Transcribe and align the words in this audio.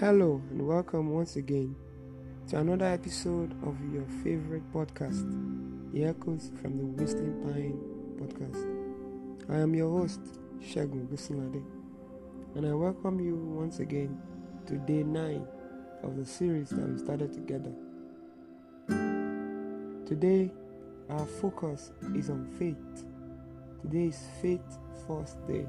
Hello 0.00 0.40
and 0.50 0.66
welcome 0.66 1.10
once 1.10 1.36
again 1.36 1.76
to 2.48 2.56
another 2.56 2.86
episode 2.86 3.52
of 3.62 3.76
your 3.92 4.06
favorite 4.24 4.62
podcast, 4.72 5.28
The 5.92 6.04
Echoes 6.04 6.52
from 6.62 6.78
the 6.78 6.86
Whistling 6.86 7.38
Pine 7.42 7.78
podcast. 8.16 8.64
I 9.50 9.58
am 9.58 9.74
your 9.74 9.90
host, 9.90 10.22
Shagun 10.58 11.06
Gusinade, 11.08 11.62
and 12.54 12.66
I 12.66 12.72
welcome 12.72 13.20
you 13.20 13.36
once 13.36 13.80
again 13.80 14.18
to 14.68 14.78
day 14.78 15.02
9 15.02 15.46
of 16.02 16.16
the 16.16 16.24
series 16.24 16.70
that 16.70 16.88
we 16.88 16.96
started 16.96 17.34
together. 17.34 17.74
Today, 20.06 20.50
our 21.10 21.26
focus 21.26 21.92
is 22.16 22.30
on 22.30 22.46
faith. 22.58 23.04
Today 23.82 24.06
is 24.06 24.24
Faith 24.40 24.78
First 25.06 25.46
Day, 25.46 25.66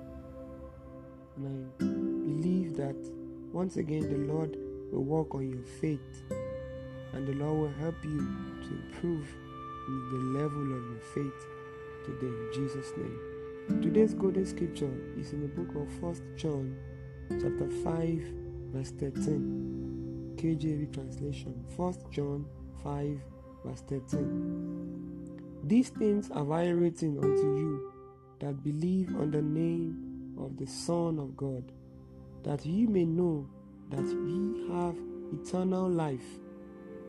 and 1.35 1.69
I 1.81 1.83
believe 1.83 2.77
that 2.77 2.95
once 3.53 3.77
again, 3.77 4.09
the 4.09 4.33
Lord 4.33 4.57
will 4.91 5.03
work 5.03 5.35
on 5.35 5.49
your 5.49 5.63
faith 5.79 6.23
and 7.13 7.27
the 7.27 7.33
Lord 7.33 7.59
will 7.59 7.79
help 7.79 8.03
you 8.03 8.19
to 8.19 8.69
improve 8.69 9.27
the 10.11 10.39
level 10.39 10.61
of 10.61 10.83
your 10.89 11.01
faith 11.13 11.45
today 12.05 12.27
in 12.27 12.49
Jesus' 12.53 12.91
name. 12.95 13.81
Today's 13.81 14.13
golden 14.13 14.45
scripture 14.45 14.91
is 15.17 15.33
in 15.33 15.41
the 15.41 15.47
book 15.47 15.75
of 15.75 15.91
First 15.99 16.23
John, 16.35 16.77
chapter 17.29 17.69
5, 17.83 18.23
verse 18.73 18.91
13. 18.91 20.35
KJV 20.37 20.93
translation. 20.93 21.63
First 21.75 22.09
John 22.09 22.45
5, 22.83 23.19
verse 23.65 23.81
13. 23.81 25.59
These 25.63 25.89
things 25.89 26.29
have 26.33 26.51
I 26.51 26.69
written 26.69 27.17
unto 27.17 27.57
you 27.57 27.91
that 28.39 28.63
believe 28.63 29.15
on 29.15 29.31
the 29.31 29.41
name 29.41 30.35
of 30.39 30.57
the 30.57 30.65
Son 30.65 31.19
of 31.19 31.37
God 31.37 31.71
that 32.43 32.65
ye 32.65 32.85
may 32.85 33.05
know 33.05 33.47
that 33.89 34.05
ye 34.05 34.67
have 34.71 34.95
eternal 35.33 35.89
life, 35.89 36.39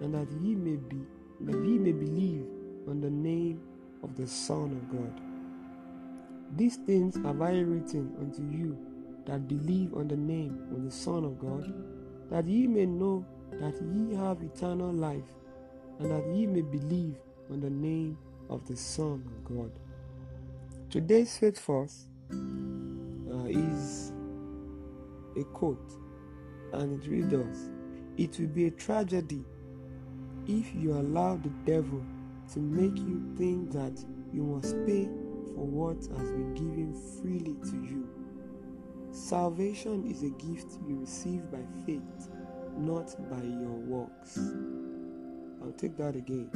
and 0.00 0.14
that 0.14 0.30
ye 0.42 0.55
may 0.55 0.77
be 0.77 1.00
that 1.41 1.64
ye 1.64 1.78
may 1.78 1.92
believe 1.92 2.47
on 2.88 3.00
the 3.00 3.11
name 3.11 3.60
of 4.03 4.16
the 4.16 4.27
Son 4.27 4.72
of 4.72 4.91
God. 4.91 5.20
These 6.56 6.77
things 6.77 7.16
have 7.25 7.41
I 7.41 7.58
written 7.60 8.14
unto 8.20 8.42
you 8.42 8.77
that 9.27 9.48
believe 9.48 9.94
on 9.94 10.08
the 10.08 10.16
name 10.16 10.69
of 10.72 10.84
the 10.84 10.91
Son 10.91 11.25
of 11.25 11.38
God, 11.38 11.72
that 12.30 12.47
ye 12.47 12.66
may 12.66 12.86
know 12.86 13.25
that 13.53 13.75
ye 13.94 14.14
have 14.14 14.42
eternal 14.42 14.92
life, 14.92 15.33
and 15.98 16.10
that 16.10 16.27
ye 16.34 16.47
may 16.47 16.62
believe 16.62 17.16
on 17.50 17.60
the 17.60 17.70
name 17.70 18.19
of 18.50 18.66
the 18.66 18.77
Son 18.77 19.25
of 19.27 19.44
God. 19.44 19.70
Today's 20.91 21.36
faith 21.38 21.58
force 21.58 22.06
uh, 22.30 23.48
a 25.36 25.44
quote, 25.44 25.94
and 26.72 27.02
it 27.02 27.08
reads 27.08 27.70
It 28.16 28.38
will 28.38 28.48
be 28.55 28.66
a 28.66 28.70
tragedy 28.70 29.44
if 30.47 30.75
you 30.75 30.92
allow 30.92 31.36
the 31.36 31.52
devil 31.64 32.02
to 32.52 32.58
make 32.58 32.97
you 32.98 33.22
think 33.36 33.72
that 33.72 34.05
you 34.33 34.42
must 34.42 34.75
pay 34.86 35.05
for 35.55 35.66
what 35.66 35.97
has 35.97 36.30
been 36.30 36.55
given 36.55 36.94
freely 37.20 37.56
to 37.70 37.77
you. 37.77 38.08
Salvation 39.12 40.10
is 40.10 40.22
a 40.22 40.30
gift 40.30 40.78
you 40.88 40.98
receive 40.98 41.50
by 41.50 41.60
faith, 41.86 42.30
not 42.77 43.14
by 43.30 43.42
your 43.42 43.77
works. 43.86 44.38
I'll 45.62 45.72
take 45.72 45.97
that 45.98 46.16
again. 46.16 46.50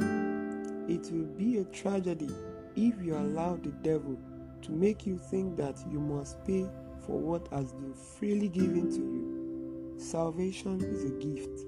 It 0.89 1.11
will 1.11 1.27
be 1.37 1.59
a 1.59 1.65
tragedy 1.65 2.29
if 2.75 3.01
you 3.01 3.15
allow 3.15 3.57
the 3.57 3.71
devil 3.83 4.17
to 4.63 4.71
make 4.71 5.05
you 5.05 5.17
think 5.17 5.55
that 5.57 5.77
you 5.91 5.99
must 5.99 6.43
pay 6.45 6.67
for 7.07 7.17
what 7.17 7.47
has 7.51 7.71
been 7.71 7.93
freely 7.93 8.49
given 8.49 8.91
to 8.91 8.97
you. 8.97 9.93
Salvation 9.97 10.81
is 10.81 11.05
a 11.05 11.13
gift 11.13 11.65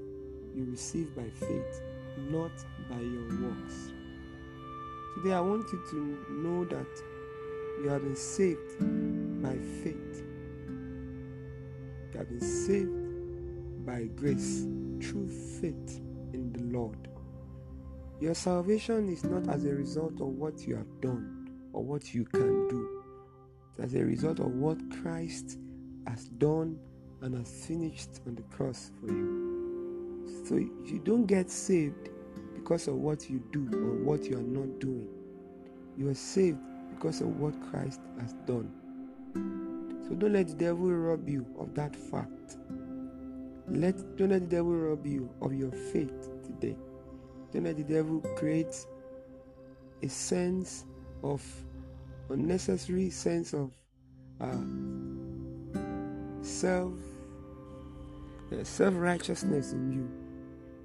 you 0.53 0.65
receive 0.69 1.15
by 1.15 1.29
faith, 1.29 1.81
not 2.17 2.51
by 2.89 2.99
your 2.99 3.29
works. 3.41 3.93
Today, 5.15 5.33
I 5.33 5.39
want 5.39 5.65
you 5.71 5.81
to 5.91 6.33
know 6.33 6.65
that 6.65 6.87
you 7.81 7.89
have 7.89 8.03
been 8.03 8.15
saved 8.17 8.79
by 9.41 9.57
faith. 9.81 10.23
You 12.11 12.17
have 12.17 12.27
been 12.27 12.41
saved 12.41 13.85
by 13.85 14.03
grace 14.15 14.65
through 15.01 15.29
faith 15.61 16.01
in 16.33 16.51
the 16.51 16.77
Lord. 16.77 17.07
Your 18.19 18.35
salvation 18.35 19.07
is 19.07 19.23
not 19.23 19.47
as 19.47 19.63
a 19.63 19.73
result 19.73 20.19
of 20.19 20.27
what 20.27 20.67
you 20.67 20.75
have 20.75 20.99
done 20.99 21.49
or 21.71 21.81
what 21.81 22.13
you 22.13 22.25
can 22.25 22.67
do 22.67 22.98
as 23.81 23.93
a 23.95 24.03
result 24.03 24.39
of 24.39 24.53
what 24.55 24.77
Christ 25.01 25.57
has 26.07 26.25
done 26.37 26.77
and 27.21 27.35
has 27.35 27.65
finished 27.65 28.21
on 28.27 28.35
the 28.35 28.41
cross 28.43 28.91
for 28.99 29.07
you. 29.07 30.43
So 30.47 30.55
you 30.55 31.01
don't 31.03 31.25
get 31.25 31.49
saved 31.49 32.09
because 32.55 32.87
of 32.87 32.95
what 32.95 33.29
you 33.29 33.43
do 33.51 33.67
or 33.73 34.03
what 34.03 34.25
you 34.25 34.37
are 34.37 34.41
not 34.41 34.79
doing. 34.79 35.07
You 35.97 36.09
are 36.09 36.15
saved 36.15 36.59
because 36.95 37.21
of 37.21 37.39
what 37.39 37.53
Christ 37.71 38.01
has 38.19 38.33
done. 38.45 38.71
So 40.07 40.15
don't 40.15 40.33
let 40.33 40.47
the 40.47 40.55
devil 40.55 40.91
rob 40.91 41.27
you 41.29 41.45
of 41.59 41.75
that 41.75 41.95
fact. 41.95 42.57
Let 43.67 44.17
don't 44.17 44.29
let 44.29 44.41
the 44.41 44.55
devil 44.55 44.73
rob 44.73 45.05
you 45.05 45.29
of 45.41 45.53
your 45.53 45.71
faith 45.71 46.29
today. 46.43 46.75
Don't 47.51 47.65
let 47.65 47.77
the 47.77 47.83
devil 47.83 48.19
create 48.35 48.85
a 50.01 50.09
sense 50.09 50.85
of 51.23 51.43
unnecessary 52.29 53.09
sense 53.09 53.53
of 53.53 53.71
uh, 54.39 54.57
self 56.41 56.93
uh, 58.51 58.63
self 58.63 58.93
righteousness 58.97 59.73
in 59.73 59.91
you. 59.91 60.09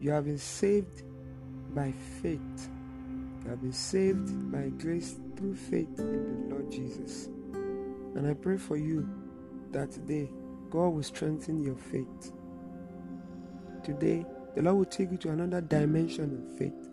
You 0.01 0.11
have 0.11 0.25
been 0.25 0.39
saved 0.39 1.03
by 1.75 1.93
faith. 2.23 2.69
You 3.45 3.51
have 3.51 3.61
been 3.61 3.73
saved 3.73 4.53
by 4.53 4.71
grace 4.83 5.17
through 5.37 5.55
faith 5.55 5.99
in 5.99 6.49
the 6.49 6.55
Lord 6.55 6.71
Jesus. 6.71 7.29
And 8.15 8.27
I 8.27 8.35
pray 8.35 8.57
for 8.57 8.77
you 8.77 9.09
that 9.73 9.91
today 9.91 10.31
God 10.71 10.89
will 10.89 11.03
strengthen 11.03 11.63
your 11.63 11.77
faith. 11.77 12.33
Today, 13.83 14.25
the 14.55 14.63
Lord 14.63 14.77
will 14.77 14.85
take 14.85 15.11
you 15.11 15.19
to 15.19 15.31
another 15.31 15.61
dimension 15.61 16.47
of 16.47 16.59
faith. 16.59 16.89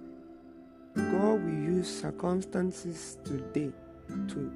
God 0.96 1.44
will 1.44 1.50
use 1.50 2.02
circumstances 2.02 3.18
today 3.24 3.72
to 4.30 4.52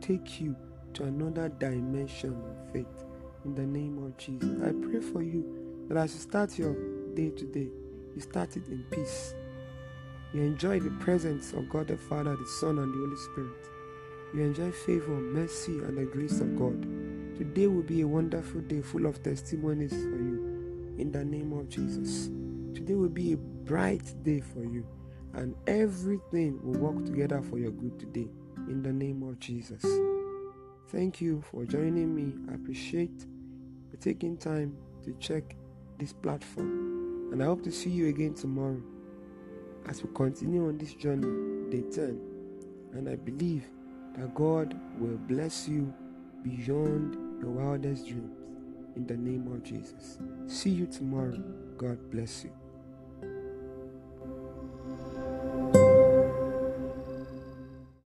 take 0.00 0.40
you 0.40 0.54
to 0.94 1.04
another 1.04 1.48
dimension 1.48 2.30
of 2.30 2.72
faith 2.72 3.04
in 3.44 3.54
the 3.54 3.66
name 3.66 4.02
of 4.04 4.16
Jesus. 4.16 4.50
I 4.62 4.72
pray 4.72 5.00
for 5.00 5.22
you 5.22 5.86
that 5.88 5.98
as 5.98 6.14
you 6.14 6.20
start 6.20 6.58
your 6.58 6.74
day 7.14 7.30
today, 7.30 7.68
you 8.14 8.20
start 8.20 8.56
it 8.56 8.66
in 8.68 8.82
peace. 8.90 9.34
You 10.32 10.42
enjoy 10.42 10.80
the 10.80 10.90
presence 10.92 11.52
of 11.52 11.68
God 11.68 11.88
the 11.88 11.96
Father, 11.96 12.34
the 12.34 12.46
Son, 12.46 12.78
and 12.78 12.92
the 12.92 12.98
Holy 12.98 13.16
Spirit. 13.16 13.68
You 14.34 14.42
enjoy 14.42 14.70
favor, 14.72 15.12
mercy, 15.12 15.78
and 15.78 15.98
the 15.98 16.04
grace 16.04 16.40
of 16.40 16.56
God. 16.56 16.82
Today 17.36 17.66
will 17.66 17.82
be 17.82 18.00
a 18.00 18.06
wonderful 18.06 18.62
day 18.62 18.80
full 18.80 19.06
of 19.06 19.22
testimonies 19.22 19.92
for 19.92 20.16
you 20.16 20.94
in 20.98 21.12
the 21.12 21.24
name 21.24 21.52
of 21.52 21.68
Jesus. 21.68 22.26
Today 22.74 22.94
will 22.94 23.08
be 23.08 23.34
a 23.34 23.36
bright 23.36 24.14
day 24.22 24.40
for 24.40 24.64
you, 24.64 24.86
and 25.34 25.54
everything 25.66 26.58
will 26.62 26.80
work 26.80 27.04
together 27.04 27.42
for 27.42 27.58
your 27.58 27.70
good 27.70 27.98
today 27.98 28.28
in 28.68 28.82
the 28.82 28.92
name 28.92 29.22
of 29.22 29.38
Jesus. 29.38 29.84
Thank 30.88 31.20
you 31.20 31.42
for 31.50 31.64
joining 31.64 32.14
me. 32.14 32.32
I 32.50 32.54
appreciate 32.54 33.24
you 33.92 33.98
taking 34.00 34.36
time 34.36 34.76
to 35.04 35.12
check 35.18 35.56
this 35.98 36.12
platform. 36.12 37.30
And 37.32 37.42
I 37.42 37.46
hope 37.46 37.62
to 37.64 37.72
see 37.72 37.90
you 37.90 38.08
again 38.08 38.34
tomorrow 38.34 38.80
as 39.88 40.02
we 40.02 40.10
continue 40.14 40.68
on 40.68 40.78
this 40.78 40.94
journey, 40.94 41.70
day 41.70 41.82
10. 41.90 42.20
And 42.92 43.08
I 43.08 43.16
believe 43.16 43.64
that 44.16 44.34
God 44.34 44.78
will 44.98 45.18
bless 45.18 45.68
you 45.68 45.92
beyond 46.42 47.14
your 47.40 47.50
wildest 47.50 48.06
dreams. 48.06 48.32
In 48.96 49.06
the 49.06 49.16
name 49.16 49.52
of 49.52 49.62
Jesus. 49.62 50.18
See 50.46 50.70
you 50.70 50.86
tomorrow. 50.86 51.38
God 51.76 51.98
bless 52.10 52.44
you. 52.44 52.65